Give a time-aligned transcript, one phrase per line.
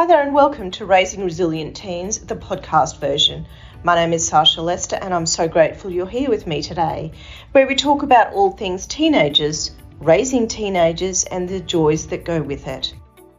[0.00, 3.46] Hi there, and welcome to Raising Resilient Teens, the podcast version.
[3.82, 7.12] My name is Sasha Lester, and I'm so grateful you're here with me today,
[7.52, 12.66] where we talk about all things teenagers, raising teenagers, and the joys that go with
[12.66, 12.94] it.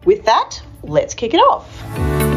[0.05, 2.30] With that, let's kick it off.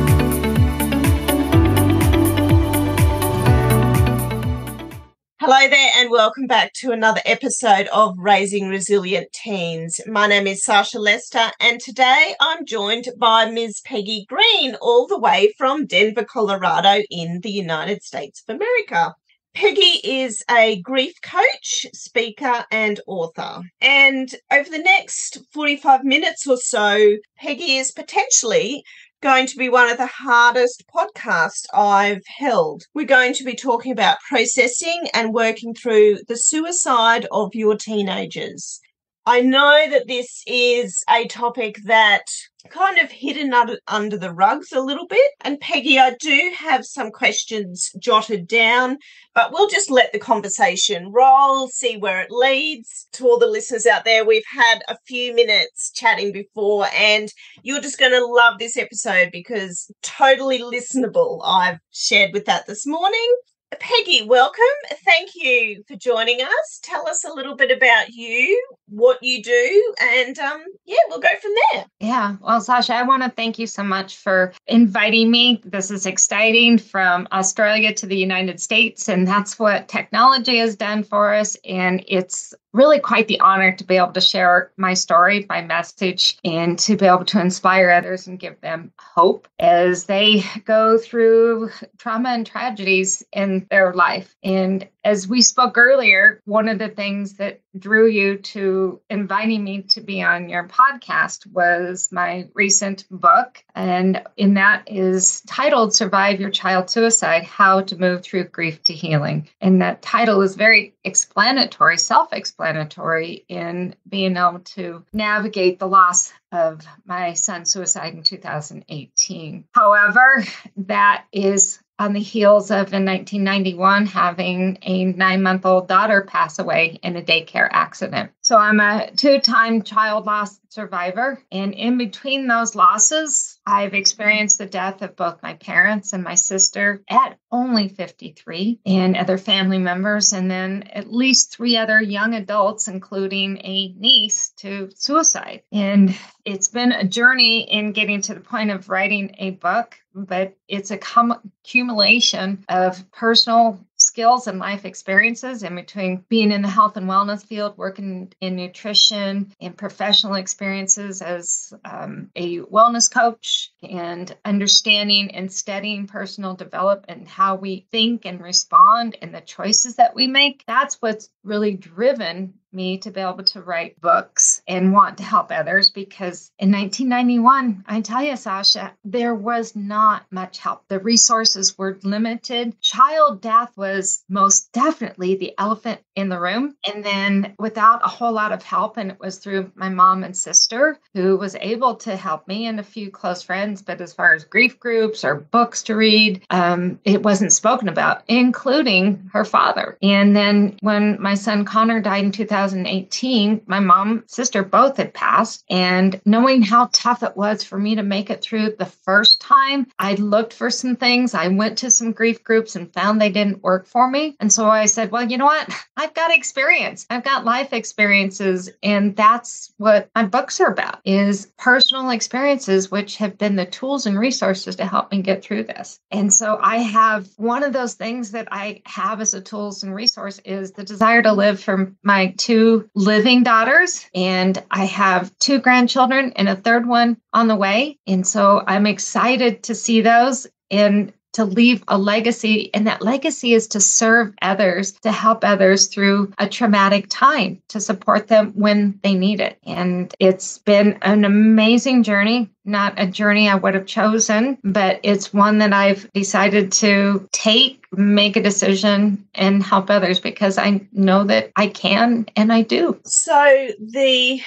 [5.47, 10.01] Hello there, and welcome back to another episode of Raising Resilient Teens.
[10.07, 13.83] My name is Sasha Lester, and today I'm joined by Ms.
[13.85, 19.15] Peggy Green, all the way from Denver, Colorado, in the United States of America.
[19.55, 23.61] Peggy is a grief coach, speaker, and author.
[23.83, 28.83] And over the next 45 minutes or so, Peggy is potentially
[29.25, 32.83] going to be one of the hardest podcasts I've held.
[32.93, 38.81] We're going to be talking about processing and working through the suicide of your teenagers.
[39.25, 42.27] I know that this is a topic that
[42.71, 43.53] kind of hidden
[43.89, 45.31] under the rugs a little bit.
[45.43, 48.99] And Peggy, I do have some questions jotted down,
[49.35, 53.07] but we'll just let the conversation roll, see where it leads.
[53.13, 57.81] To all the listeners out there, we've had a few minutes chatting before, and you're
[57.81, 61.41] just going to love this episode because totally listenable.
[61.45, 63.37] I've shared with that this morning.
[63.81, 64.65] Peggy, welcome.
[65.05, 66.81] Thank you for joining us.
[66.83, 71.29] Tell us a little bit about you, what you do, and um, yeah, we'll go
[71.41, 71.85] from there.
[72.01, 72.37] Yeah.
[72.41, 75.61] Well, Sasha, I want to thank you so much for inviting me.
[75.65, 81.03] This is exciting from Australia to the United States, and that's what technology has done
[81.03, 81.57] for us.
[81.65, 86.37] And it's really quite the honor to be able to share my story, my message,
[86.45, 91.71] and to be able to inspire others and give them hope as they go through
[91.97, 94.35] trauma and tragedies in their life.
[94.43, 99.83] And as we spoke earlier, one of the things that drew you to inviting me
[99.83, 103.63] to be on your podcast was my recent book.
[103.75, 108.93] And in that is titled Survive Your Child Suicide How to Move Through Grief to
[108.93, 109.49] Healing.
[109.61, 116.33] And that title is very explanatory, self explanatory in being able to navigate the loss
[116.53, 119.65] of my son's suicide in 2018.
[119.73, 120.45] However,
[120.77, 126.59] that is on the heels of in 1991 having a nine month old daughter pass
[126.59, 128.31] away in a daycare accident.
[128.45, 131.41] So I'm a two time child loss survivor.
[131.51, 136.35] And in between those losses, I've experienced the death of both my parents and my
[136.35, 142.35] sister at only 53 and other family members, and then at least three other young
[142.35, 145.63] adults, including a niece, to suicide.
[145.73, 150.55] And it's been a journey in getting to the point of writing a book, but
[150.69, 153.81] it's a cum- accumulation of personal
[154.15, 158.55] skills and life experiences in between being in the health and wellness field, working in
[158.55, 167.07] nutrition, and professional experiences as um, a wellness coach, and understanding and studying personal development
[167.09, 170.63] and how we think and respond and the choices that we make.
[170.65, 175.51] That's what's really driven me to be able to write books and want to help
[175.51, 180.85] others because in 1991, I tell you, Sasha, there was not much help.
[180.89, 182.81] The resources were limited.
[182.81, 186.77] Child death was most definitely the elephant in the room.
[186.93, 190.37] And then without a whole lot of help, and it was through my mom and
[190.37, 193.83] sister who was able to help me and a few close friends.
[193.83, 198.23] But as far as grief groups or books to read, um, it wasn't spoken about,
[198.29, 199.97] including her father.
[200.03, 205.13] And then when my son Connor died in 2000, 2018, my mom, sister both had
[205.13, 205.65] passed.
[205.69, 209.87] And knowing how tough it was for me to make it through the first time,
[209.99, 211.35] I looked for some things.
[211.35, 214.37] I went to some grief groups and found they didn't work for me.
[214.41, 215.69] And so I said, well, you know what?
[215.97, 217.07] I've got experience.
[217.11, 218.71] I've got life experiences.
[218.83, 224.07] And that's what my books are about is personal experiences, which have been the tools
[224.07, 226.01] and resources to help me get through this.
[226.11, 229.95] And so I have one of those things that I have as a tools and
[229.95, 235.37] resource is the desire to live for my two two living daughters, and I have
[235.41, 237.99] two grandchildren and a third one on the way.
[238.07, 242.71] And so I'm excited to see those and to leave a legacy.
[242.75, 247.81] And that legacy is to serve others, to help others through a traumatic time, to
[247.81, 249.59] support them when they need it.
[249.65, 255.35] And it's been an amazing journey, not a journey I would have chosen, but it's
[255.35, 261.25] one that I've decided to take make a decision and help others because I know
[261.25, 263.01] that I can and I do.
[263.05, 264.41] So the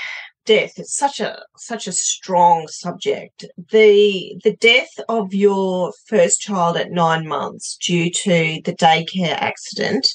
[0.47, 3.45] death it's such a such a strong subject.
[3.71, 10.07] The the death of your first child at 9 months due to the daycare accident,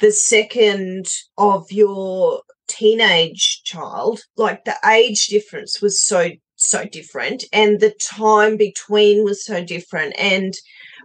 [0.00, 1.06] the second
[1.38, 8.56] of your teenage child, like the age difference was so so different and the time
[8.56, 10.54] between was so different and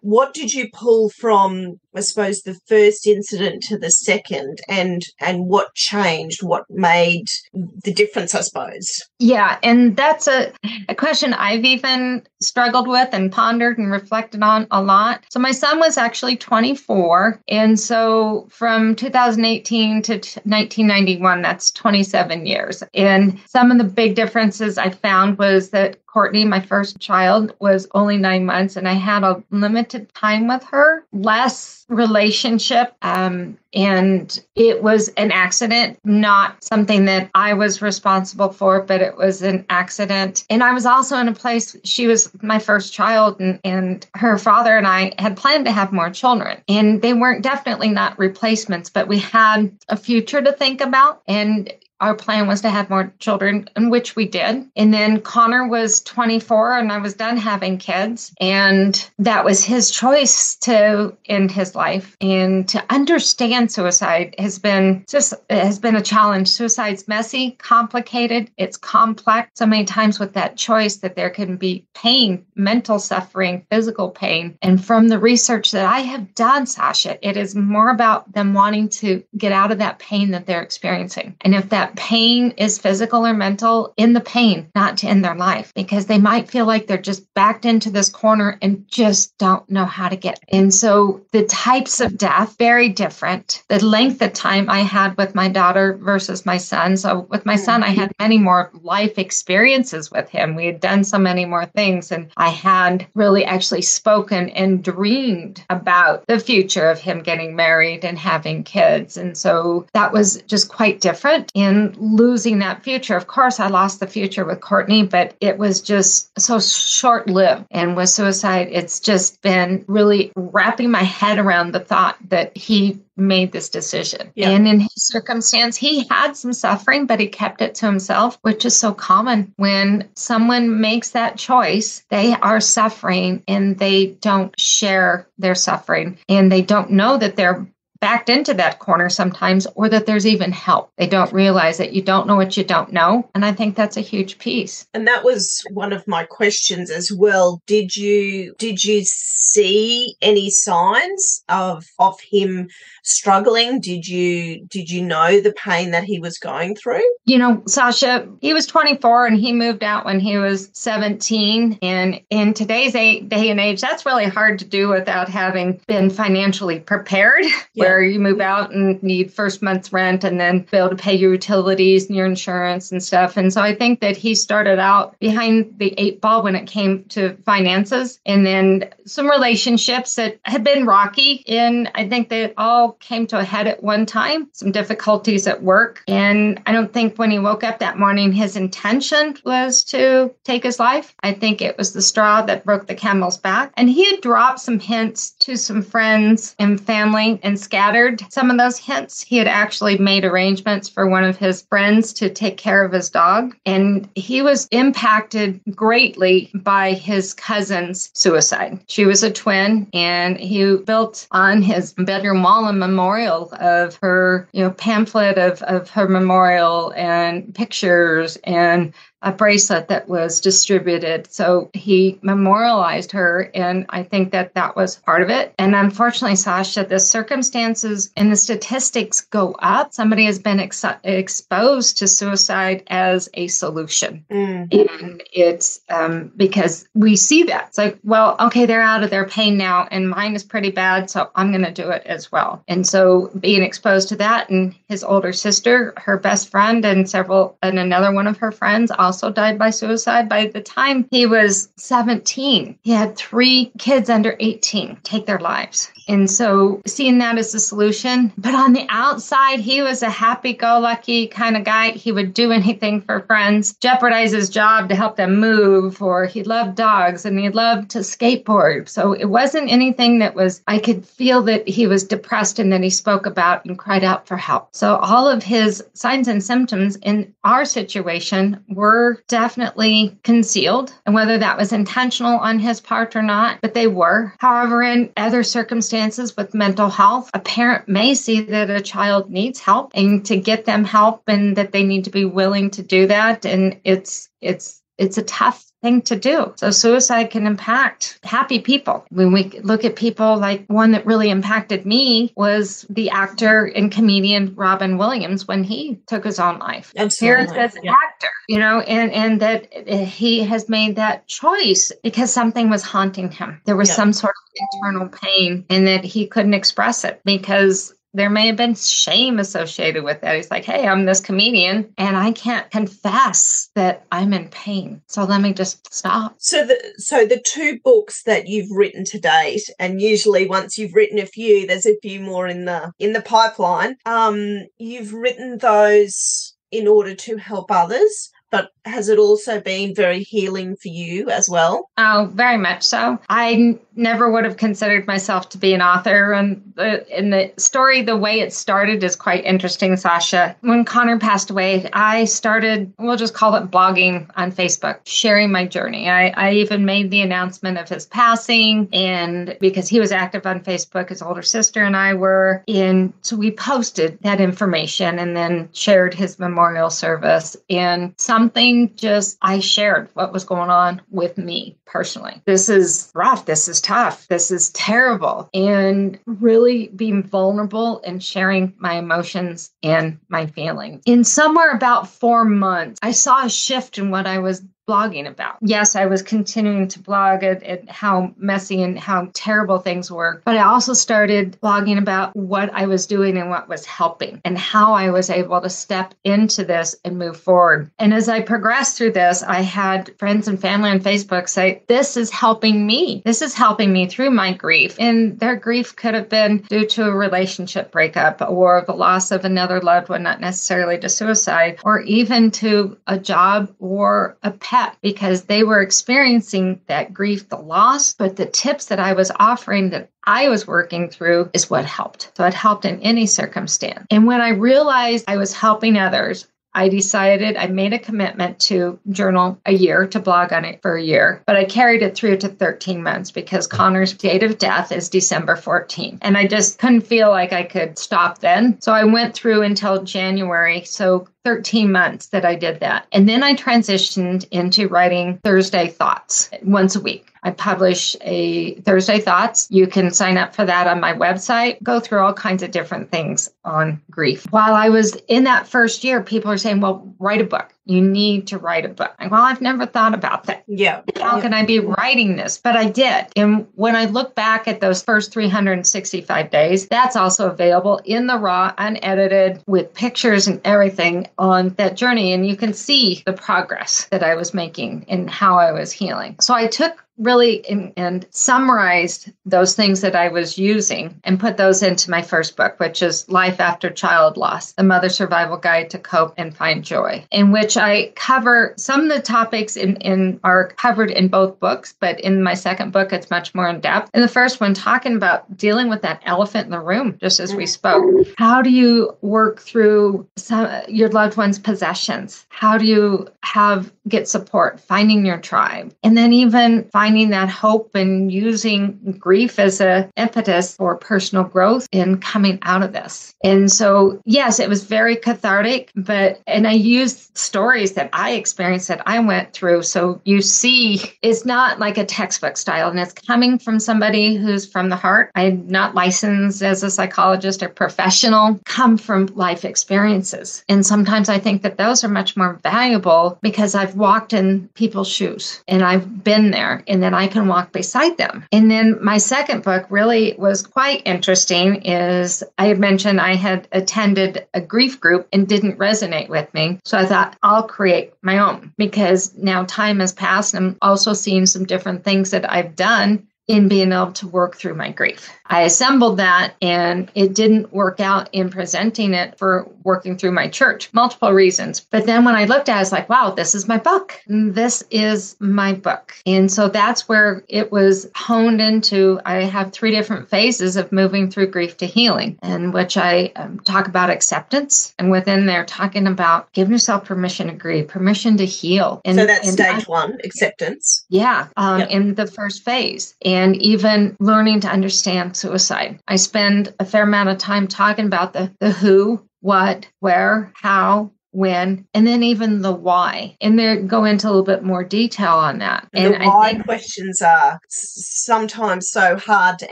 [0.02, 5.46] what did you pull from i suppose the first incident to the second and and
[5.48, 8.88] what changed what made the difference i suppose?
[9.20, 10.52] Yeah and that's a,
[10.90, 15.52] a question i've even struggled with and pondered and reflected on a lot so my
[15.52, 23.72] son was actually 24 and so from 2018 to 1991 that's 27 years and some
[23.72, 28.46] of the big differences i found was that Courtney, my first child, was only nine
[28.46, 32.94] months, and I had a limited time with her, less relationship.
[33.02, 39.16] Um, and it was an accident, not something that I was responsible for, but it
[39.16, 40.46] was an accident.
[40.50, 44.38] And I was also in a place, she was my first child, and, and her
[44.38, 46.62] father and I had planned to have more children.
[46.68, 51.22] And they weren't definitely not replacements, but we had a future to think about.
[51.28, 51.72] And
[52.02, 54.68] our plan was to have more children, in which we did.
[54.76, 58.34] And then Connor was 24 and I was done having kids.
[58.42, 62.18] And that was his choice to end his life.
[62.20, 66.50] And to understand suicide has been just has been a challenge.
[66.50, 69.52] Suicide's messy, complicated, it's complex.
[69.54, 74.58] So many times with that choice that there can be pain, mental suffering, physical pain.
[74.62, 78.90] And from the research that I have done, Sasha, it is more about them wanting
[78.90, 81.36] to get out of that pain that they're experiencing.
[81.42, 85.36] And if that pain is physical or mental in the pain, not to end their
[85.36, 89.70] life, because they might feel like they're just backed into this corner and just don't
[89.70, 90.40] know how to get.
[90.50, 93.64] And so the types of death very different.
[93.70, 96.98] The length of time I had with my daughter versus my son.
[96.98, 100.56] So with my son, I had many more life experiences with him.
[100.56, 105.64] We had done so many more things, and I had really actually spoken and dreamed
[105.70, 109.18] about the future of him getting married and having kids.
[109.18, 111.52] And so that was just quite different.
[111.82, 113.16] And losing that future.
[113.16, 117.66] Of course, I lost the future with Courtney, but it was just so short lived.
[117.72, 123.00] And with suicide, it's just been really wrapping my head around the thought that he
[123.18, 124.32] made this decision.
[124.36, 124.50] Yeah.
[124.50, 128.66] And in his circumstance, he had some suffering, but he kept it to himself, which
[128.66, 129.54] is so common.
[129.58, 136.52] When someone makes that choice, they are suffering and they don't share their suffering and
[136.52, 137.68] they don't know that they're
[138.02, 140.92] backed into that corner sometimes or that there's even help.
[140.98, 143.30] They don't realize that you don't know what you don't know.
[143.36, 144.86] And I think that's a huge piece.
[144.94, 147.62] And that was one of my questions as well.
[147.68, 152.68] Did you did you see any signs of of him
[153.04, 153.80] struggling?
[153.80, 157.04] Did you did you know the pain that he was going through?
[157.26, 162.20] You know, Sasha, he was 24 and he moved out when he was 17 and
[162.32, 167.46] in today's day and age that's really hard to do without having been financially prepared.
[167.76, 170.96] Yeah where you move out and need first month's rent and then be able to
[170.96, 173.36] pay your utilities and your insurance and stuff.
[173.36, 177.04] And so I think that he started out behind the eight ball when it came
[177.10, 181.44] to finances and then some relationships that had been rocky.
[181.48, 185.62] And I think they all came to a head at one time, some difficulties at
[185.62, 186.04] work.
[186.08, 190.64] And I don't think when he woke up that morning, his intention was to take
[190.64, 191.14] his life.
[191.24, 193.74] I think it was the straw that broke the camel's back.
[193.76, 198.58] And he had dropped some hints to some friends and family and scattered some of
[198.58, 199.22] those hints.
[199.22, 203.10] He had actually made arrangements for one of his friends to take care of his
[203.10, 208.80] dog, and he was impacted greatly by his cousin's suicide.
[208.88, 214.48] She was a twin, and he built on his bedroom wall a memorial of her,
[214.54, 221.32] you know, pamphlet of, of her memorial and pictures and a bracelet that was distributed.
[221.32, 225.54] So he memorialized her, and I think that that was part of it.
[225.60, 229.94] And unfortunately, Sasha, the circumstances and the statistics go up.
[229.94, 234.26] Somebody has been ex- exposed to suicide as a solution.
[234.32, 234.90] Mm.
[234.90, 237.68] And it's um, because we see that.
[237.70, 241.10] It's like, well, okay, they're out of their pain now, and mine is pretty bad,
[241.10, 242.64] so I'm going to do it as well.
[242.68, 247.58] And so being exposed to that, and his older sister, her best friend, and several,
[247.62, 250.30] and another one of her friends also also died by suicide.
[250.30, 255.92] By the time he was 17, he had three kids under 18 take their lives.
[256.08, 258.34] And so seeing that as a solution.
[258.38, 261.92] But on the outside, he was a happy go lucky kind of guy.
[261.92, 266.44] He would do anything for friends, jeopardize his job to help them move, or he
[266.44, 268.90] loved dogs and he loved to skateboard.
[268.90, 272.84] So it wasn't anything that was, I could feel that he was depressed and that
[272.84, 274.76] he spoke about and cried out for help.
[274.76, 281.38] So all of his signs and symptoms in our situation were definitely concealed, and whether
[281.38, 284.34] that was intentional on his part or not, but they were.
[284.40, 289.30] However, in other circumstances, circumstances with mental health, a parent may see that a child
[289.30, 292.82] needs help and to get them help and that they need to be willing to
[292.82, 293.46] do that.
[293.46, 296.54] And it's, it's, it's a tough thing to do.
[296.58, 299.04] So suicide can impact happy people.
[299.10, 303.92] When we look at people like one that really impacted me was the actor and
[303.92, 306.94] comedian Robin Williams when he took his own life.
[306.96, 307.92] Here as yeah.
[307.92, 313.32] actor, you know, and and that he has made that choice because something was haunting
[313.32, 313.60] him.
[313.66, 313.96] There was yeah.
[313.96, 318.58] some sort of internal pain and that he couldn't express it because there may have
[318.58, 320.36] been shame associated with that.
[320.36, 325.02] He's like, hey, I'm this comedian and I can't confess that I'm in pain.
[325.08, 326.36] So let me just stop.
[326.38, 330.94] So the so the two books that you've written to date, and usually once you've
[330.94, 333.96] written a few, there's a few more in the in the pipeline.
[334.06, 340.24] Um, you've written those in order to help others but has it also been very
[340.24, 341.90] healing for you as well?
[341.98, 343.20] Oh, very much so.
[343.30, 346.34] I never would have considered myself to be an author.
[346.34, 350.56] And the, in the story, the way it started is quite interesting, Sasha.
[350.62, 355.66] When Connor passed away, I started, we'll just call it blogging on Facebook, sharing my
[355.66, 356.10] journey.
[356.10, 358.88] I, I even made the announcement of his passing.
[358.94, 363.36] And because he was active on Facebook, his older sister and I were in, so
[363.36, 367.58] we posted that information and then shared his memorial service.
[367.70, 368.50] And some
[368.96, 372.42] just I shared what was going on with me personally.
[372.46, 373.46] This is rough.
[373.46, 374.28] This is tough.
[374.28, 375.50] This is terrible.
[375.54, 381.04] And really being vulnerable and sharing my emotions and my feelings.
[381.06, 385.58] In somewhere about four months, I saw a shift in what I was blogging about.
[385.62, 390.42] Yes, I was continuing to blog at, at, how messy and how terrible things were,
[390.46, 394.58] but I also started blogging about what I was doing and what was helping and
[394.58, 397.92] how I was able to step into this and move forward.
[398.00, 402.18] And as I progressed through this, I had friends and family on Facebook say, This
[402.18, 403.22] is helping me.
[403.26, 404.96] This is helping me through my grief.
[405.00, 409.46] And their grief could have been due to a relationship breakup or the loss of
[409.46, 414.52] another loved one, not necessarily to suicide, or even to a job or a
[415.02, 419.90] because they were experiencing that grief, the loss, but the tips that I was offering
[419.92, 422.32] that I was working through is what helped.
[422.38, 424.06] So it helped in any circumstance.
[424.10, 428.98] And when I realized I was helping others, I decided I made a commitment to
[429.10, 432.38] journal a year, to blog on it for a year, but I carried it through
[432.38, 436.20] to 13 months because Connor's date of death is December 14th.
[436.22, 438.80] And I just couldn't feel like I could stop then.
[438.82, 440.84] So I went through until January.
[440.86, 443.08] So 13 months that I did that.
[443.12, 447.28] And then I transitioned into writing Thursday Thoughts once a week.
[447.44, 449.68] I publish a Thursday Thoughts.
[449.72, 451.82] You can sign up for that on my website.
[451.82, 454.46] Go through all kinds of different things on grief.
[454.52, 457.74] While I was in that first year, people are saying, well, write a book.
[457.86, 459.14] You need to write a book.
[459.20, 460.64] Well, I've never thought about that.
[460.68, 461.02] Yeah.
[461.20, 462.58] How can I be writing this?
[462.58, 463.28] But I did.
[463.36, 468.38] And when I look back at those first 365 days, that's also available in the
[468.38, 472.34] raw, unedited, with pictures and everything on that journey.
[472.34, 476.36] And you can see the progress that I was making and how I was healing.
[476.40, 481.58] So I took really in, and summarized those things that I was using and put
[481.58, 485.90] those into my first book, which is Life After Child Loss, The Mother Survival Guide
[485.92, 490.40] to Cope and Find Joy, in which I cover some of the topics in, in
[490.44, 494.10] are covered in both books, but in my second book, it's much more in depth.
[494.14, 497.54] In the first one, talking about dealing with that elephant in the room, just as
[497.54, 498.04] we spoke.
[498.38, 502.46] How do you work through some, your loved one's possessions?
[502.50, 507.94] How do you have get support, finding your tribe, and then even finding that hope
[507.96, 513.36] and using grief as a impetus for personal growth in coming out of this.
[513.44, 518.88] And so, yes, it was very cathartic, but and I used stories that I experienced
[518.88, 519.84] that I went through.
[519.84, 524.66] So you see, it's not like a textbook style, and it's coming from somebody who's
[524.66, 525.32] from the heart.
[525.36, 530.64] I'm not licensed as a psychologist or professional, come from life experiences.
[530.70, 535.10] And sometimes I think that those are much more valuable because I've walked in people's
[535.10, 538.46] shoes and I've been there and then I can walk beside them.
[538.52, 543.68] And then my second book really was quite interesting is I had mentioned I had
[543.72, 546.80] attended a grief group and didn't resonate with me.
[546.86, 551.14] So I thought I'll create my own because now time has passed and I'm also
[551.14, 555.30] seeing some different things that I've done in being able to work through my grief.
[555.52, 560.48] I assembled that and it didn't work out in presenting it for working through my
[560.48, 561.82] church, multiple reasons.
[561.82, 564.22] But then when I looked at it, I was like, wow, this is my book.
[564.28, 566.14] This is my book.
[566.26, 569.20] And so that's where it was honed into.
[569.26, 573.60] I have three different phases of moving through grief to healing, in which I um,
[573.60, 574.96] talk about acceptance.
[575.00, 579.02] And within there, talking about giving yourself permission to grieve, permission to heal.
[579.04, 581.06] And, so that's and stage I, one, acceptance.
[581.10, 581.90] Yeah, um, yep.
[581.90, 583.16] in the first phase.
[583.26, 586.00] And even learning to understand suicide.
[586.08, 591.12] I spend a fair amount of time talking about the, the who, what, where, how,
[591.32, 593.36] when, and then even the why.
[593.42, 595.88] And they go into a little bit more detail on that.
[595.94, 599.72] And the why think, questions are sometimes so hard to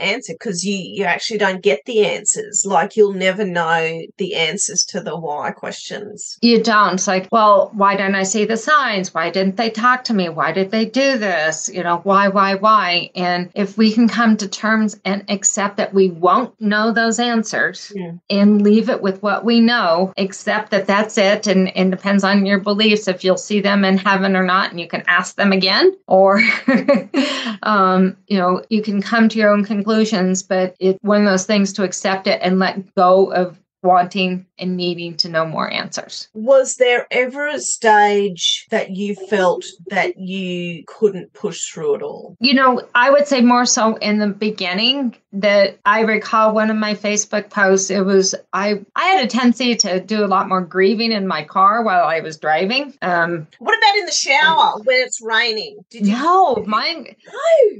[0.00, 2.64] answer because you, you actually don't get the answers.
[2.66, 6.38] Like you'll never know the answers to the why questions.
[6.40, 6.94] You don't.
[6.94, 9.14] It's like, well, why didn't I see the signs?
[9.14, 10.28] Why didn't they talk to me?
[10.28, 11.68] Why did they do this?
[11.72, 13.10] You know, why, why, why?
[13.14, 17.92] And if we can come to terms and accept that we won't know those answers
[17.94, 18.12] yeah.
[18.30, 22.46] and leave it with what we know, accept that that's it and, and depends on
[22.46, 25.52] your beliefs if you'll see them in heaven or not, and you can ask them
[25.52, 26.40] again, or
[27.62, 31.46] um, you know, you can come to your own conclusions, but it's one of those
[31.46, 36.28] things to accept it and let go of wanting and needing to know more answers.
[36.34, 42.36] Was there ever a stage that you felt that you couldn't push through at all?
[42.40, 46.76] You know, I would say more so in the beginning that I recall one of
[46.76, 47.90] my Facebook posts.
[47.90, 51.44] It was I I had a tendency to do a lot more grieving in my
[51.44, 52.94] car while I was driving.
[53.02, 55.84] Um, what about in the shower when it's raining?
[55.90, 56.14] Did you?
[56.14, 57.14] No, mine.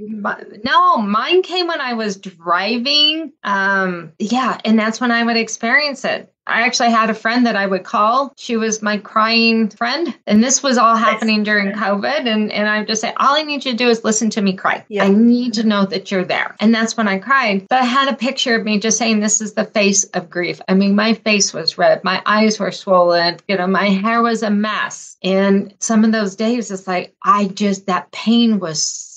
[0.00, 3.32] No, no, mine came when I was driving.
[3.42, 6.32] Um, yeah, and that's when I would experience it.
[6.46, 8.32] I actually had a friend that I would call.
[8.36, 10.16] She was my crying friend.
[10.26, 12.26] And this was all happening during COVID.
[12.26, 14.54] And, and I just say, all I need you to do is listen to me
[14.54, 14.84] cry.
[14.88, 15.04] Yeah.
[15.04, 16.56] I need to know that you're there.
[16.58, 17.68] And that's when I cried.
[17.68, 20.60] But I had a picture of me just saying, this is the face of grief.
[20.66, 22.02] I mean, my face was red.
[22.02, 23.38] My eyes were swollen.
[23.46, 25.16] You know, my hair was a mess.
[25.22, 29.09] And some of those days, it's like, I just, that pain was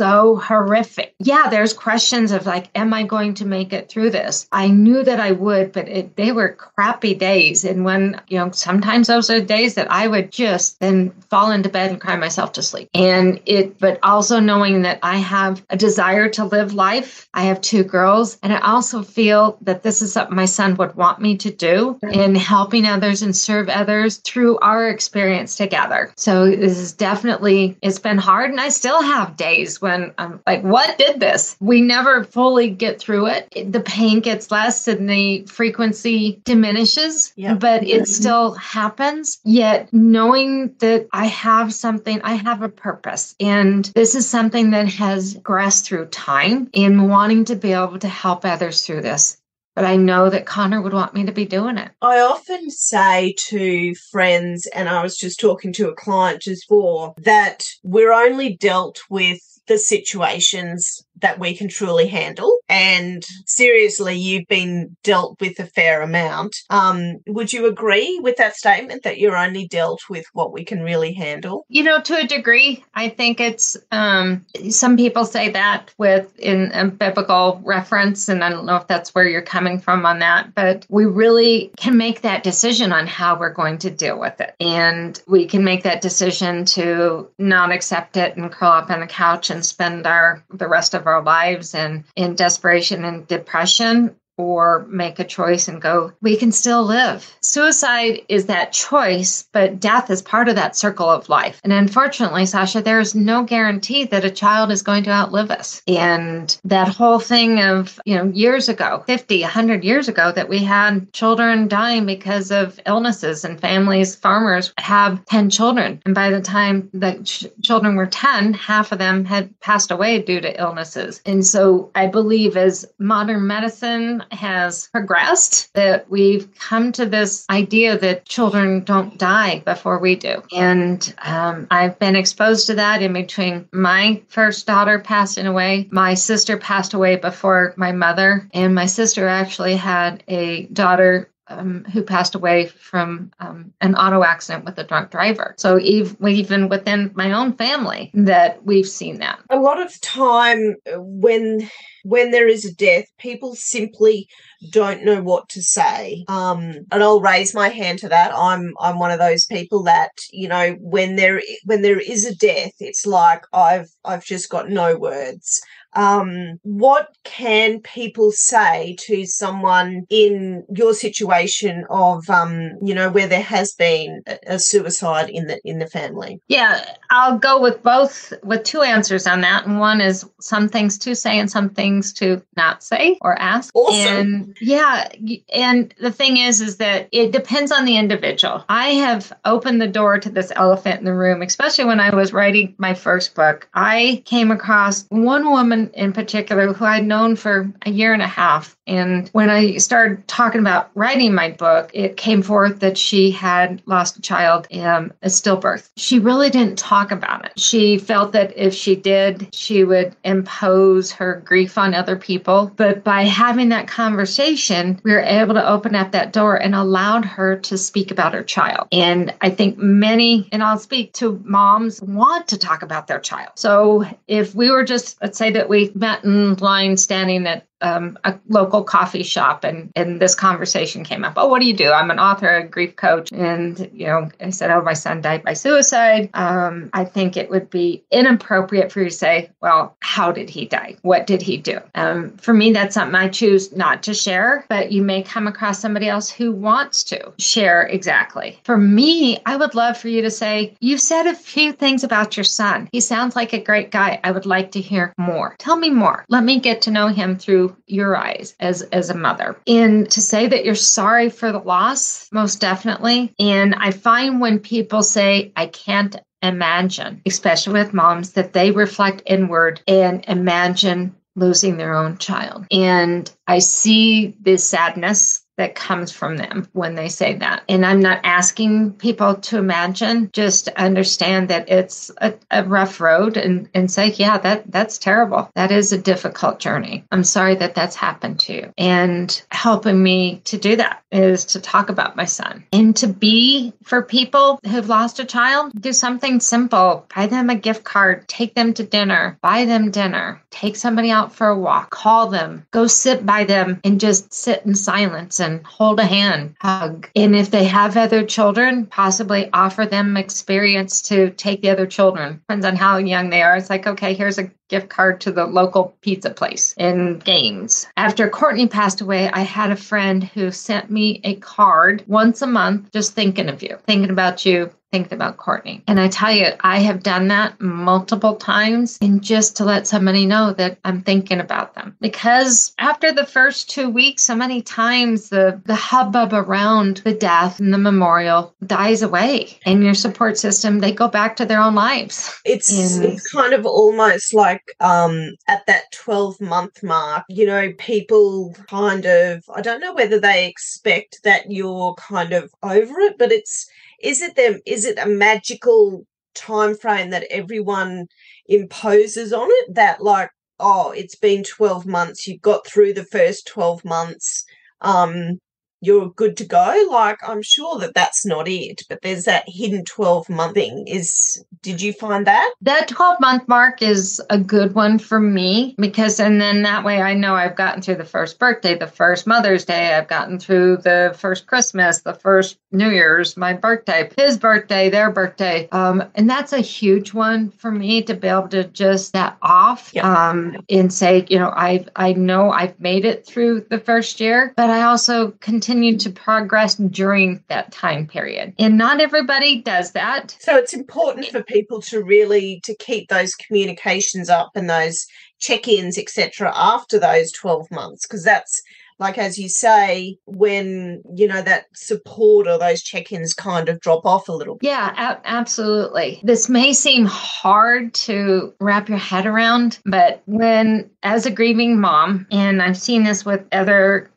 [0.00, 1.14] so horrific.
[1.18, 4.48] Yeah, there's questions of like, am I going to make it through this?
[4.50, 7.66] I knew that I would, but it, they were crappy days.
[7.66, 11.68] And when, you know, sometimes those are days that I would just then fall into
[11.68, 12.88] bed and cry myself to sleep.
[12.94, 17.28] And it, but also knowing that I have a desire to live life.
[17.34, 20.94] I have two girls, and I also feel that this is something my son would
[20.94, 26.14] want me to do in helping others and serve others through our experience together.
[26.16, 30.40] So this is definitely, it's been hard, and I still have days when when I'm
[30.46, 31.56] like, what did this?
[31.60, 33.72] We never fully get through it.
[33.72, 38.04] The pain gets less and the frequency diminishes, but it mm-hmm.
[38.04, 39.38] still happens.
[39.44, 43.34] Yet knowing that I have something, I have a purpose.
[43.40, 48.08] And this is something that has progressed through time in wanting to be able to
[48.08, 49.40] help others through this
[49.80, 51.90] but I know that Connor would want me to be doing it.
[52.02, 57.14] I often say to friends, and I was just talking to a client just for
[57.18, 62.58] that we're only dealt with the situations that we can truly handle.
[62.68, 66.56] And seriously, you've been dealt with a fair amount.
[66.70, 70.82] Um, would you agree with that statement that you're only dealt with what we can
[70.82, 71.64] really handle?
[71.68, 76.70] You know, to a degree, I think it's um, some people say that with in
[76.72, 80.54] a biblical reference, and I don't know if that's where you're coming from on that,
[80.54, 84.54] but we really can make that decision on how we're going to deal with it.
[84.60, 89.06] And we can make that decision to not accept it and curl up on the
[89.06, 94.16] couch and spend our the rest of our our lives and in desperation and depression
[94.40, 97.36] or make a choice and go, we can still live.
[97.42, 101.60] Suicide is that choice, but death is part of that circle of life.
[101.62, 105.82] And unfortunately, Sasha, there is no guarantee that a child is going to outlive us.
[105.86, 110.58] And that whole thing of, you know, years ago, 50, 100 years ago, that we
[110.58, 116.00] had children dying because of illnesses and families, farmers have 10 children.
[116.04, 120.20] And by the time the ch- children were 10, half of them had passed away
[120.20, 121.20] due to illnesses.
[121.26, 127.98] And so I believe as modern medicine has progressed that we've come to this idea
[127.98, 130.42] that children don't die before we do.
[130.52, 135.88] And um, I've been exposed to that in between my first daughter passing away.
[135.90, 141.84] My sister passed away before my mother, and my sister actually had a daughter um,
[141.92, 145.54] who passed away from um, an auto accident with a drunk driver.
[145.58, 149.40] So even within my own family, that we've seen that.
[149.50, 151.68] A lot of time when
[152.04, 154.28] when there is a death, people simply
[154.68, 156.24] don't know what to say.
[156.28, 158.32] Um, and I'll raise my hand to that.
[158.34, 162.34] I'm I'm one of those people that you know when there when there is a
[162.34, 165.60] death, it's like I've I've just got no words
[165.94, 173.26] um, what can people say to someone in your situation of um, you know where
[173.26, 178.32] there has been a suicide in the in the family yeah i'll go with both
[178.42, 182.12] with two answers on that and one is some things to say and some things
[182.12, 184.16] to not say or ask awesome.
[184.16, 185.08] and yeah
[185.52, 188.64] and the thing is is that it depends on the individual.
[188.68, 192.32] I have opened the door to this elephant in the room especially when i was
[192.32, 193.68] writing my first book.
[193.74, 198.26] I came across one woman in particular who I'd known for a year and a
[198.26, 203.30] half And when I started talking about writing my book, it came forth that she
[203.30, 205.90] had lost a child in a stillbirth.
[205.96, 207.52] She really didn't talk about it.
[207.58, 212.72] She felt that if she did, she would impose her grief on other people.
[212.74, 217.24] But by having that conversation, we were able to open up that door and allowed
[217.24, 218.88] her to speak about her child.
[218.90, 223.52] And I think many, and I'll speak to moms, want to talk about their child.
[223.54, 228.18] So if we were just, let's say that we met in line standing at um,
[228.24, 231.34] a local coffee shop and and this conversation came up.
[231.36, 231.90] Oh what do you do?
[231.90, 235.42] I'm an author a grief coach and you know i said oh my son died
[235.42, 236.30] by suicide.
[236.34, 240.66] Um, i think it would be inappropriate for you to say well how did he
[240.66, 240.96] die?
[241.02, 241.80] What did he do?
[241.94, 245.80] Um, for me that's something i choose not to share but you may come across
[245.80, 248.58] somebody else who wants to share exactly.
[248.64, 252.36] For me i would love for you to say you've said a few things about
[252.36, 252.88] your son.
[252.92, 254.20] He sounds like a great guy.
[254.22, 255.56] I would like to hear more.
[255.58, 256.24] Tell me more.
[256.28, 259.56] Let me get to know him through your eyes as as a mother.
[259.66, 263.34] And to say that you're sorry for the loss most definitely.
[263.38, 269.22] And i find when people say i can't imagine especially with moms that they reflect
[269.26, 272.66] inward and imagine losing their own child.
[272.70, 277.62] And i see this sadness that comes from them when they say that.
[277.68, 283.36] And I'm not asking people to imagine, just understand that it's a, a, rough road
[283.36, 285.50] and, and say, yeah, that that's terrible.
[285.54, 287.04] That is a difficult journey.
[287.12, 288.72] I'm sorry that that's happened to you.
[288.78, 293.74] And helping me to do that is to talk about my son and to be
[293.82, 297.06] for people who've lost a child, do something simple.
[297.14, 301.34] Buy them a gift card, take them to dinner, buy them dinner, take somebody out
[301.34, 305.49] for a walk, call them, go sit by them and just sit in silence and
[305.64, 307.08] hold a hand, hug.
[307.16, 312.34] And if they have other children, possibly offer them experience to take the other children.
[312.34, 313.56] Depends on how young they are.
[313.56, 317.88] It's like, okay, here's a gift card to the local pizza place and games.
[317.96, 322.46] After Courtney passed away, I had a friend who sent me a card once a
[322.46, 325.82] month just thinking of you, thinking about you, thinking about Courtney.
[325.86, 330.26] And I tell you, I have done that multiple times and just to let somebody
[330.26, 331.96] know that I'm thinking about them.
[332.00, 337.60] Because after the first two weeks, so many times the, the hubbub around the death
[337.60, 339.58] and the memorial dies away.
[339.64, 342.40] And your support system, they go back to their own lives.
[342.44, 347.72] It's, and, it's kind of almost like um, at that 12 month mark, you know,
[347.78, 353.18] people kind of, I don't know whether they expect that you're kind of over it,
[353.18, 353.68] but it's,
[354.02, 358.06] is it them is it a magical time frame that everyone
[358.46, 359.74] imposes on it?
[359.74, 364.44] That like oh it's been 12 months you got through the first 12 months
[364.82, 365.38] um
[365.80, 369.84] you're good to go like i'm sure that that's not it but there's that hidden
[369.84, 372.54] 12 month thing is did you find that?
[372.62, 377.02] That 12 month mark is a good one for me because and then that way
[377.02, 380.78] i know i've gotten through the first birthday the first mother's day i've gotten through
[380.78, 385.68] the first christmas the first new year's my birthday his birthday their birthday.
[385.72, 389.90] Um, and that's a huge one for me to be able to just that off
[389.92, 390.30] yeah.
[390.30, 394.52] um, and say you know i i know i've made it through the first year
[394.56, 398.52] but i also continue continue to progress during that time period.
[398.58, 400.36] And not everybody does that.
[400.40, 405.06] So it's important for people to really to keep those communications up and those
[405.38, 408.60] check-ins etc after those 12 months because that's
[408.98, 414.04] like as you say when you know that support or those check-ins kind of drop
[414.04, 414.66] off a little bit.
[414.66, 421.24] yeah a- absolutely this may seem hard to wrap your head around but when as
[421.24, 424.10] a grieving mom and i've seen this with other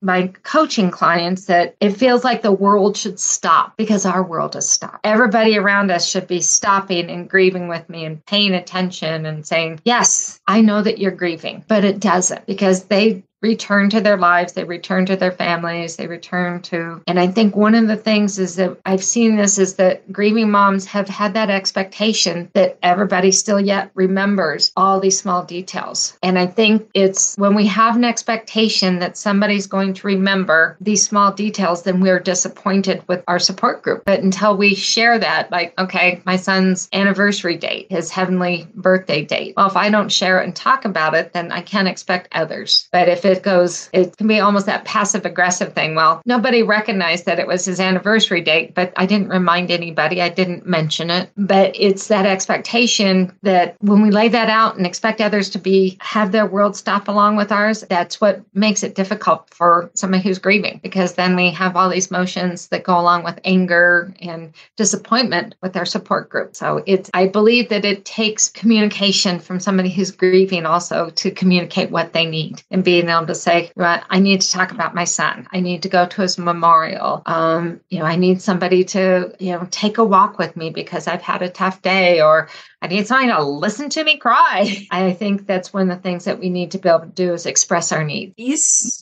[0.00, 4.68] my coaching clients that it feels like the world should stop because our world has
[4.68, 5.00] stopped.
[5.04, 9.80] Everybody around us should be stopping and grieving with me and paying attention and saying,
[9.84, 14.52] Yes, I know that you're grieving, but it doesn't because they return to their lives,
[14.52, 17.00] they return to their families, they return to.
[17.06, 20.50] And I think one of the things is that I've seen this is that grieving
[20.50, 26.16] moms have had that expectation that everybody still yet remembers all these small details.
[26.22, 31.06] And I think it's when we have an expectation that somebody's going to remember these
[31.06, 34.04] small details, then we're disappointed with our support group.
[34.04, 39.54] But until we share that, like, okay, my son's anniversary date, his heavenly birthday date.
[39.56, 42.88] Well, if I don't share it and talk about it, then I can't expect others.
[42.92, 45.94] But if it goes, it can be almost that passive aggressive thing.
[45.94, 50.20] Well, nobody recognized that it was his anniversary date, but I didn't remind anybody.
[50.20, 51.30] I didn't mention it.
[51.36, 55.96] But it's that expectation that when we lay that out and expect others to be,
[56.00, 60.38] have their world stop along with ours, that's what makes it difficult for somebody who's
[60.38, 65.54] grieving because then we have all these motions that go along with anger and disappointment
[65.62, 66.56] with our support group.
[66.56, 71.90] So it's, I believe that it takes communication from somebody who's grieving also to communicate
[71.90, 75.46] what they need and being able to say, I need to talk about my son.
[75.52, 77.22] I need to go to his memorial.
[77.26, 81.06] Um, you know, I need somebody to, you know, take a walk with me because
[81.06, 82.48] I've had a tough day or
[82.80, 84.86] I need somebody to listen to me cry.
[84.90, 87.32] I think that's one of the things that we need to be able to do
[87.32, 88.34] is express our needs.
[88.36, 88.56] You,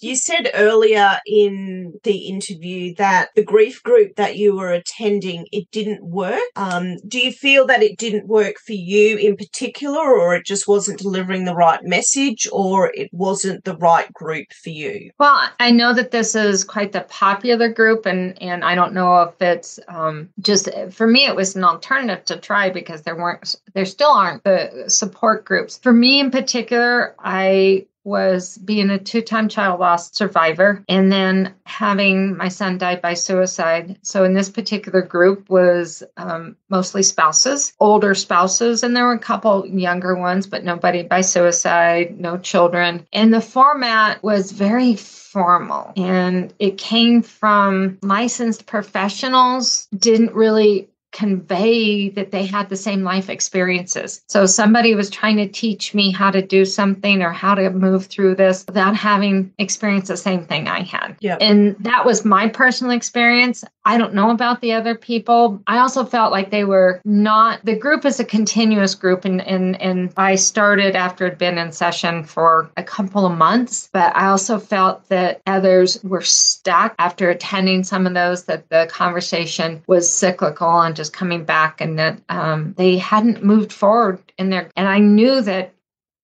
[0.09, 5.71] you said earlier in the interview that the grief group that you were attending, it
[5.71, 6.41] didn't work.
[6.57, 10.67] Um, do you feel that it didn't work for you in particular, or it just
[10.67, 15.11] wasn't delivering the right message, or it wasn't the right group for you?
[15.19, 19.23] Well, I know that this is quite the popular group, and, and I don't know
[19.23, 23.57] if it's um, just for me, it was an alternative to try because there weren't
[23.75, 25.79] there still aren't the support groups.
[25.79, 31.53] For me in particular, I was being a two time child loss survivor and then
[31.65, 33.99] having my son die by suicide.
[34.03, 39.19] So, in this particular group, was um, mostly spouses, older spouses, and there were a
[39.19, 43.07] couple younger ones, but nobody by suicide, no children.
[43.13, 52.11] And the format was very formal and it came from licensed professionals, didn't really convey
[52.11, 54.23] that they had the same life experiences.
[54.29, 58.05] So somebody was trying to teach me how to do something or how to move
[58.05, 61.17] through this without having experienced the same thing I had.
[61.21, 61.39] Yeah.
[61.41, 63.65] And that was my personal experience.
[63.87, 65.63] I don't know about the other people.
[65.67, 69.81] I also felt like they were not the group is a continuous group and and
[69.81, 74.15] and I started after it had been in session for a couple of months, but
[74.15, 79.83] I also felt that others were stuck after attending some of those that the conversation
[79.87, 84.51] was cyclical and just just coming back and that um, they hadn't moved forward in
[84.51, 85.73] their and i knew that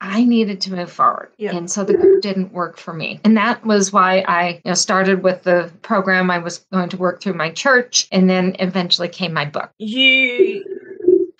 [0.02, 1.30] I needed to move forward.
[1.38, 1.56] Yeah.
[1.56, 3.20] And so the group didn't work for me.
[3.22, 6.96] And that was why I you know, started with the program I was going to
[6.96, 9.70] work through my church and then eventually came my book.
[9.78, 10.64] You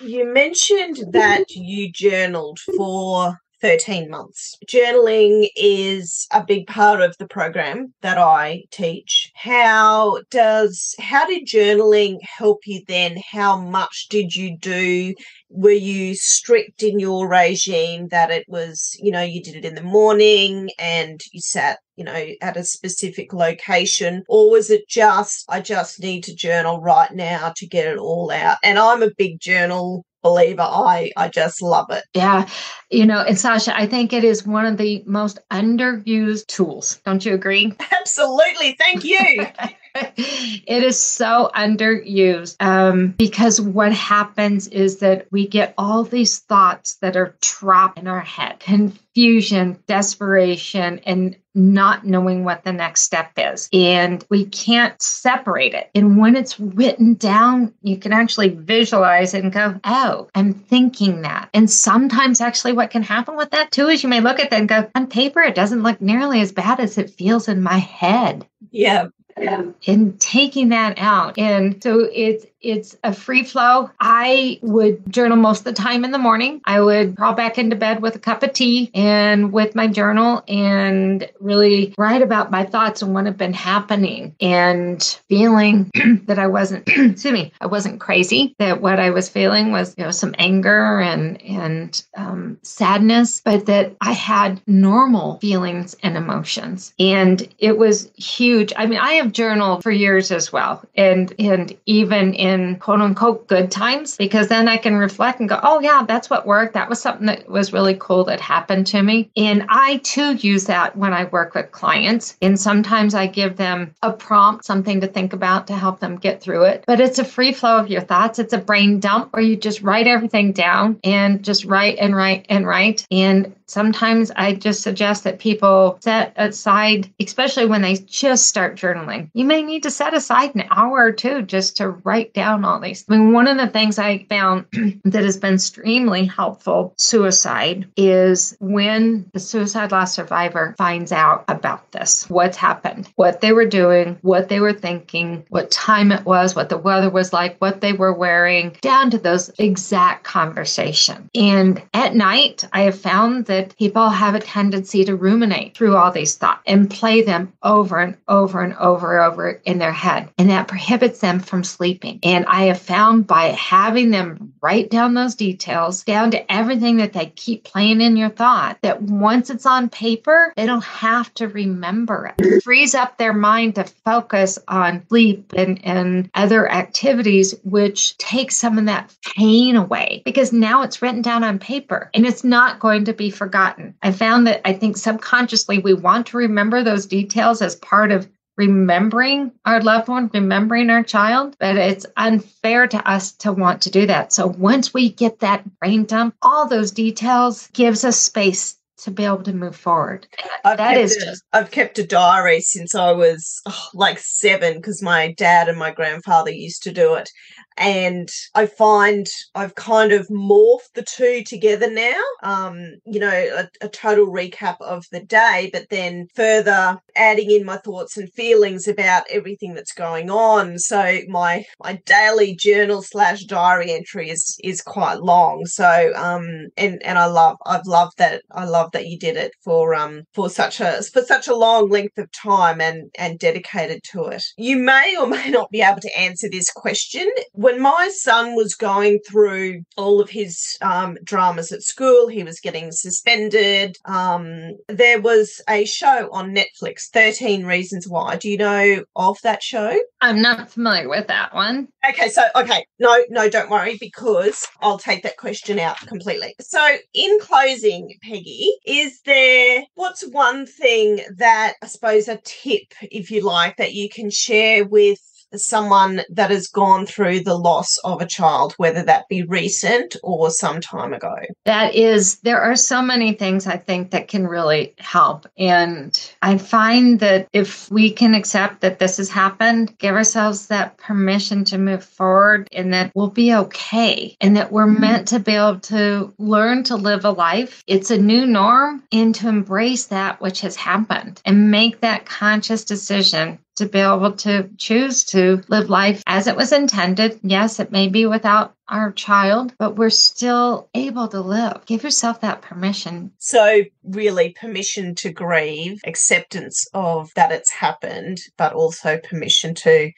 [0.01, 4.59] you mentioned that you journaled for 13 months.
[4.67, 9.31] Journaling is a big part of the program that I teach.
[9.35, 13.19] How does how did journaling help you then?
[13.31, 15.15] How much did you do?
[15.49, 19.77] Were you strict in your regime that it was, you know, you did it in
[19.77, 24.25] the morning and you sat you know, at a specific location?
[24.29, 28.31] Or was it just, I just need to journal right now to get it all
[28.31, 28.57] out?
[28.65, 30.63] And I'm a big journal believer.
[30.63, 32.05] I I just love it.
[32.15, 32.49] Yeah.
[32.91, 37.01] You know, and Sasha, I think it is one of the most underused tools.
[37.05, 37.75] Don't you agree?
[38.01, 38.77] Absolutely.
[38.79, 39.47] Thank you.
[40.17, 46.95] it is so underused um, because what happens is that we get all these thoughts
[46.97, 53.33] that are trapped in our head confusion, desperation, and not knowing what the next step
[53.37, 53.69] is.
[53.73, 55.91] And we can't separate it.
[55.95, 61.23] And when it's written down, you can actually visualize it and go, oh, I'm thinking
[61.23, 61.51] that.
[61.53, 64.61] And sometimes, actually, what can happen with that too is you may look at that
[64.61, 67.79] and go, on paper, it doesn't look nearly as bad as it feels in my
[67.79, 68.47] head.
[68.71, 69.09] Yeah.
[69.37, 71.39] Um, and taking that out.
[71.39, 73.91] And so it's it's a free flow.
[74.01, 76.61] I would journal most of the time in the morning.
[76.65, 80.43] I would crawl back into bed with a cup of tea and with my journal
[80.49, 85.91] and really write about my thoughts and what had been happening and feeling
[86.25, 90.05] that I wasn't, excuse me, I wasn't crazy, that what I was feeling was, you
[90.05, 96.95] know, some anger and, and um, sadness, but that I had normal feelings and emotions.
[96.99, 98.73] And it was huge.
[98.77, 100.85] I mean, I have journaled for years as well.
[100.95, 105.49] And, and even in in quote unquote good times because then I can reflect and
[105.49, 106.75] go, oh, yeah, that's what worked.
[106.75, 109.31] That was something that was really cool that happened to me.
[109.37, 112.37] And I too use that when I work with clients.
[112.43, 116.43] And sometimes I give them a prompt, something to think about to help them get
[116.43, 116.85] through it.
[116.87, 118.39] But it's a free flow of your thoughts.
[118.39, 122.47] It's a brain dump where you just write everything down and just write and write
[122.49, 123.07] and write.
[123.11, 129.31] And sometimes I just suggest that people set aside, especially when they just start journaling,
[129.33, 132.79] you may need to set aside an hour or two just to write down all
[132.79, 133.05] these.
[133.09, 134.67] I mean, one of the things I found
[135.05, 141.91] that has been extremely helpful suicide is when the suicide loss survivor finds out about
[141.93, 146.55] this, what's happened, what they were doing, what they were thinking, what time it was,
[146.55, 151.31] what the weather was like, what they were wearing, down to those exact conversations.
[151.35, 156.11] And at night, I have found that people have a tendency to ruminate through all
[156.11, 160.29] these thoughts and play them over and over and over and over in their head.
[160.39, 162.21] And that prohibits them from sleeping.
[162.23, 167.13] And I have found by having them write down those details down to everything that
[167.13, 171.49] they keep playing in your thought, that once it's on paper, they don't have to
[171.49, 172.45] remember it.
[172.45, 178.57] it frees up their mind to focus on sleep and, and other activities, which takes
[178.57, 182.81] some of that pain away because now it's written down on paper and it's not
[182.81, 183.95] going to be forgotten forgotten.
[184.03, 188.27] I found that I think subconsciously we want to remember those details as part of
[188.57, 193.91] remembering our loved one, remembering our child, but it's unfair to us to want to
[193.91, 194.33] do that.
[194.33, 199.25] So once we get that brain dump, all those details gives us space to be
[199.25, 200.27] able to move forward.
[200.65, 204.77] I've that is a, just I've kept a diary since I was oh, like 7
[204.77, 207.29] because my dad and my grandfather used to do it
[207.77, 212.21] and I find I've kind of morphed the two together now.
[212.43, 217.65] Um, you know, a, a, total recap of the day, but then further adding in
[217.65, 220.79] my thoughts and feelings about everything that's going on.
[220.79, 225.67] So my my daily journal slash diary entry is is quite long.
[225.67, 229.53] So um, and and I love I've loved that I love that you did it
[229.65, 234.03] for um for such a for such a long length of time and and dedicated
[234.13, 234.43] to it.
[234.57, 237.31] You may or may not be able to answer this question
[237.63, 242.59] when my son was going through all of his um, dramas at school, he was
[242.61, 243.97] getting suspended.
[244.05, 248.37] Um, there was a show on Netflix, 13 Reasons Why.
[248.37, 249.97] Do you know of that show?
[250.21, 251.89] I'm not familiar with that one.
[252.09, 256.55] Okay, so, okay, no, no, don't worry because I'll take that question out completely.
[256.61, 263.31] So, in closing, Peggy, is there what's one thing that I suppose a tip, if
[263.31, 265.19] you like, that you can share with
[265.55, 270.51] someone that has gone through the loss of a child, whether that be recent or
[270.51, 271.37] some time ago?
[271.65, 275.47] That is, there are so many things I think that can really help.
[275.57, 280.97] And I find that if we can accept that this has happened, give ourselves that
[280.99, 285.01] permission to move forward and that we'll be okay and that we're mm-hmm.
[285.01, 287.83] meant to be able to learn to live a life.
[287.87, 292.85] It's a new norm and to embrace that which has happened and make that conscious
[292.85, 297.41] decision to be able to choose to live life as it was intended.
[297.43, 301.85] Yes, it may be without our child, but we're still able to live.
[301.87, 303.33] Give yourself that permission.
[303.39, 310.13] So, really, permission to grieve, acceptance of that it's happened, but also permission to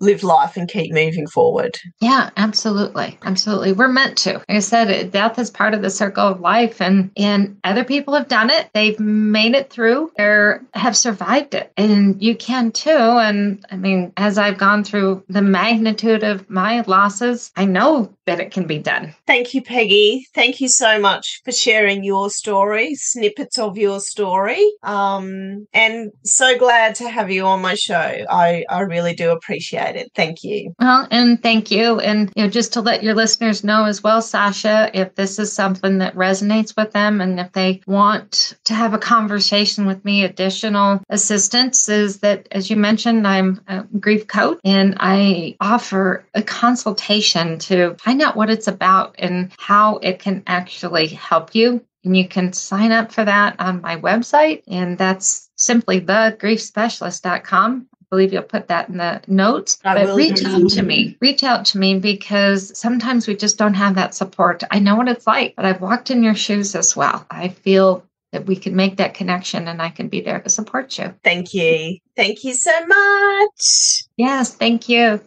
[0.00, 1.76] live life and keep moving forward.
[2.00, 3.18] Yeah, absolutely.
[3.22, 3.72] Absolutely.
[3.72, 4.34] We're meant to.
[4.34, 8.14] Like I said, death is part of the circle of life and and other people
[8.14, 8.68] have done it.
[8.74, 11.72] They've made it through or have survived it.
[11.76, 12.90] And you can too.
[12.90, 18.40] And I mean, as I've gone through the magnitude of my losses, I know that
[18.40, 19.14] it can be done.
[19.26, 20.26] Thank you, Peggy.
[20.34, 24.70] Thank you so much for sharing your story, snippets of your story.
[24.82, 27.94] Um, and so glad to have you on my show.
[28.28, 30.10] I, I really do appreciate it.
[30.14, 30.74] Thank you.
[30.78, 32.00] Well, and thank you.
[32.00, 35.50] And you know, just to let your listeners know as well, Sasha, if this is
[35.50, 40.22] something that resonates with them and if they want to have a conversation with me,
[40.22, 46.42] additional assistance is that, as you mentioned, I'm a grief coach and I offer a
[46.42, 51.84] consultation to find find out what it's about and how it can actually help you.
[52.04, 57.86] And you can sign up for that on my website, and that's simply thegriefspecialist.com.
[57.92, 59.78] I believe you'll put that in the notes.
[59.84, 61.16] I but reach out to me.
[61.20, 64.62] Reach out to me because sometimes we just don't have that support.
[64.70, 67.26] I know what it's like, but I've walked in your shoes as well.
[67.30, 70.98] I feel that we can make that connection and I can be there to support
[70.98, 71.14] you.
[71.24, 71.98] Thank you.
[72.16, 74.04] Thank you so much.
[74.16, 75.20] Yes, thank you.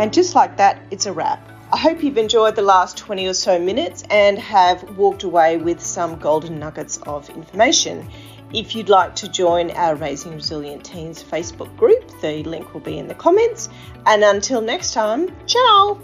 [0.00, 1.46] And just like that, it's a wrap.
[1.70, 5.78] I hope you've enjoyed the last 20 or so minutes and have walked away with
[5.78, 8.08] some golden nuggets of information.
[8.50, 12.96] If you'd like to join our Raising Resilient Teens Facebook group, the link will be
[12.96, 13.68] in the comments.
[14.06, 16.00] And until next time, ciao!